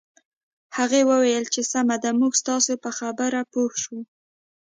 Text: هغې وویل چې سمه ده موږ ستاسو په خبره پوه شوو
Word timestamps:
هغې 0.77 1.01
وویل 1.09 1.45
چې 1.53 1.61
سمه 1.71 1.95
ده 2.03 2.09
موږ 2.21 2.33
ستاسو 2.41 2.73
په 2.83 2.89
خبره 2.99 3.39
پوه 3.51 3.71
شوو 3.81 3.99